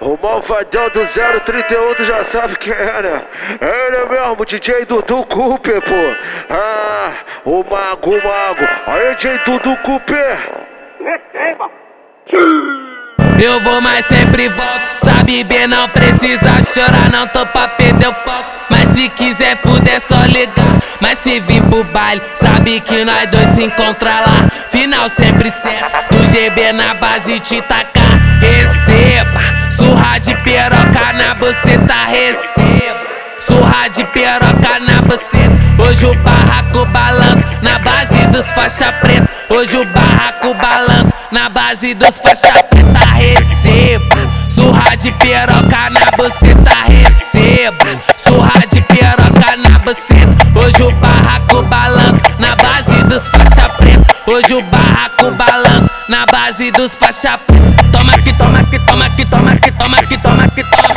O 0.00 0.18
malvadão 0.22 0.88
do 0.88 1.06
031 1.06 1.94
tu 1.94 2.04
já 2.06 2.24
sabe 2.24 2.56
quem 2.56 2.72
é, 2.72 3.02
né? 3.02 3.22
Ele 3.60 4.06
mesmo, 4.06 4.46
DJ 4.46 4.86
Dudu 4.86 5.26
Cooper, 5.26 5.82
pô. 5.82 6.16
Ah, 6.48 7.12
o 7.44 7.62
mago, 7.62 8.10
o 8.10 8.24
mago. 8.24 8.66
Aí, 8.86 9.14
DJ 9.16 9.38
Dudu 9.44 9.76
Cooper. 9.84 10.38
Eu 13.44 13.60
vou, 13.60 13.82
mas 13.82 14.06
sempre 14.06 14.48
volto. 14.48 15.04
Sabe 15.04 15.44
bem, 15.44 15.66
não 15.66 15.86
precisa 15.90 16.62
chorar, 16.62 17.10
não 17.10 17.26
tô 17.26 17.44
pra 17.44 17.68
perder 17.68 18.08
o 18.08 18.14
foco. 18.14 18.50
Mas 18.70 18.88
se 18.88 19.06
quiser 19.10 19.58
fuder, 19.58 19.96
é 19.96 19.98
só 19.98 20.16
ligar. 20.24 20.80
Mas 21.02 21.18
se 21.18 21.40
vir 21.40 21.62
pro 21.64 21.84
baile, 21.84 22.22
sabe 22.34 22.80
que 22.80 23.04
nós 23.04 23.28
dois 23.28 23.48
se 23.48 23.64
encontra 23.64 24.20
lá. 24.20 24.48
Final 24.70 25.10
sempre 25.10 25.50
certo, 25.50 26.16
do 26.16 26.26
GB 26.26 26.72
na 26.72 26.94
base 26.94 27.38
te 27.38 27.60
tacar. 27.60 28.18
Receba! 28.40 29.59
Surra 29.80 30.18
de 30.18 30.34
piroca 30.44 31.12
na 31.14 31.34
buceta, 31.34 31.94
receba. 32.06 33.00
Surra 33.40 33.88
de 33.88 34.04
piroca 34.04 34.78
na 34.78 35.00
buceta. 35.00 35.58
Hoje 35.82 36.04
o 36.04 36.14
barraco 36.16 36.84
balança 36.84 37.48
na 37.62 37.78
base 37.78 38.26
dos 38.26 38.46
faixa 38.52 38.92
preta. 38.92 39.26
Hoje 39.48 39.78
o 39.78 39.84
barraco 39.86 40.52
balança 40.54 41.14
na 41.32 41.48
base 41.48 41.94
dos 41.94 42.18
faixa 42.18 42.62
preta, 42.64 42.98
receba. 43.14 44.30
Surra 44.50 44.94
de 44.98 45.10
piroca 45.12 45.88
na 45.90 46.10
buceta, 46.14 46.74
receba. 46.86 47.98
Surra 48.22 48.66
de 48.70 48.82
piroca 48.82 49.56
na 49.56 49.78
buceta. 49.78 50.58
Hoje 50.60 50.82
o 50.82 50.92
barraco 50.96 51.62
balança 51.62 52.20
na 52.38 52.54
base 52.54 53.02
dos 53.04 53.26
faixa 53.28 53.68
preta. 53.70 54.14
Hoje 54.26 54.54
o 54.54 54.62
barraco 54.62 55.30
balança 55.30 55.90
na 56.06 56.26
base 56.26 56.70
dos 56.72 56.94
faixa 56.94 57.38
preta. 57.38 57.79
Toma 58.00 58.14
que 58.22 58.32
toma 58.32 58.64
que 58.64 58.78
toma 58.78 59.10
que 59.10 59.26
toma 59.26 59.56
que 59.60 59.72
toma 59.72 59.98
que 60.08 60.16
toma 60.16 60.48
que 60.48 60.64
toma. 60.64 60.88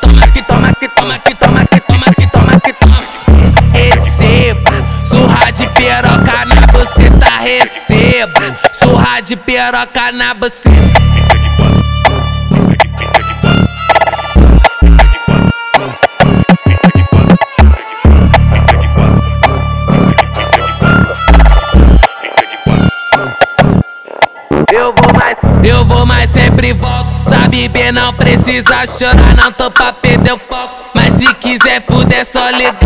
Toma 0.00 0.32
que 0.32 0.42
toma 0.42 0.72
que 0.72 0.88
toma 0.88 1.18
que 1.18 1.34
toma 1.34 1.64
que 1.66 1.80
toma 1.80 2.06
que 2.16 2.26
toma 2.28 2.60
que 2.60 2.72
toma. 2.72 3.02
Receba, 3.74 5.04
surra 5.04 5.52
de 5.52 5.68
piroca 5.68 6.46
na 6.46 6.66
buceta, 6.72 7.40
receba. 7.42 8.56
Surra 8.72 9.20
de 9.20 9.36
piroca 9.36 10.12
na 10.12 10.32
buceta. 10.32 11.29
Eu 24.72 24.94
vou 24.94 25.12
mais, 25.12 25.36
eu 25.64 25.84
vou 25.84 26.06
mais 26.06 26.30
sempre 26.30 26.72
volto. 26.72 27.28
Sabe 27.28 27.68
bem, 27.68 27.90
não 27.90 28.12
precisa 28.14 28.86
chorar, 28.86 29.34
não 29.36 29.50
tô 29.50 29.68
pra 29.70 29.92
perder 29.92 30.32
o 30.32 30.38
foco. 30.38 30.76
Mas 30.94 31.14
se 31.14 31.34
quiser 31.34 31.82
fuder, 31.82 32.20
é 32.20 32.24
só 32.24 32.48
ligar. 32.50 32.76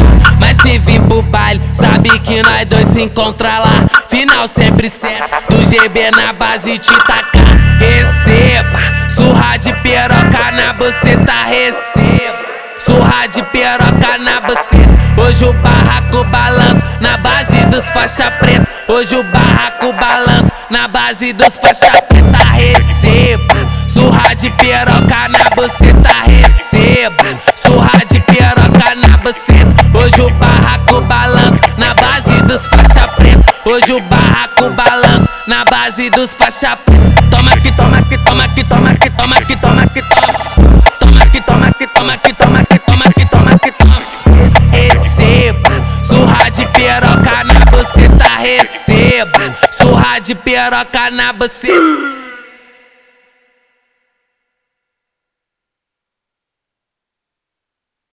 Mas 0.40 0.56
se 0.62 0.78
vir 0.78 1.02
pro 1.02 1.20
baile, 1.20 1.60
sabe 1.74 2.18
que 2.20 2.42
nós 2.42 2.64
dois 2.66 2.88
se 2.88 3.02
encontra 3.02 3.58
lá. 3.58 3.86
Final 4.08 4.48
sempre 4.48 4.88
certo, 4.88 5.46
do 5.50 5.64
GB 5.64 6.10
na 6.12 6.32
base 6.32 6.78
te 6.78 6.92
tacar. 7.00 7.44
Receba, 7.78 9.10
surra 9.10 9.58
de 9.58 9.72
piroca 9.74 10.50
na 10.52 10.72
buceta, 10.72 11.32
receba. 11.46 12.44
Surra 12.78 13.26
de 13.26 13.42
piroca. 13.44 13.83
Hoje 15.24 15.42
o 15.46 15.52
barraco 15.54 16.22
balança 16.24 16.86
na 17.00 17.16
base 17.16 17.64
dos 17.70 17.84
faixa 17.86 18.30
preta. 18.30 18.68
Hoje 18.86 19.16
o 19.16 19.22
barraco 19.24 19.90
balança 19.94 20.52
na 20.68 20.86
base 20.86 21.32
dos 21.32 21.56
faixa 21.56 21.90
preta. 22.02 22.44
Receba, 22.52 23.54
surra 23.88 24.34
de 24.34 24.50
piroca 24.50 25.28
na 25.30 25.48
buceta. 25.56 26.10
Receba, 26.26 27.40
surra 27.56 28.04
de 28.06 28.20
piroca 28.20 28.94
na 28.96 29.16
buceta. 29.16 29.98
Hoje 29.98 30.20
o 30.20 30.28
barraco 30.34 31.00
balança 31.00 31.60
na 31.78 31.94
base 31.94 32.42
dos 32.42 32.66
faixa 32.66 33.08
preta. 33.08 33.54
Hoje 33.64 33.94
o 33.94 34.00
barraco 34.02 34.68
balança 34.70 35.26
na 35.46 35.64
base 35.64 36.10
dos 36.10 36.34
faixa 36.34 36.76
preta. 36.76 37.14
Toma 37.30 37.56
que 37.62 37.72
toma 37.72 38.02
que 38.02 38.18
toma 38.18 38.48
que 38.48 38.64
toma 38.64 38.94
que 38.94 39.10
toma 39.10 39.23
piroca 50.32 51.10
na 51.10 51.32
buceta, 51.32 51.74
receba. 51.74 52.23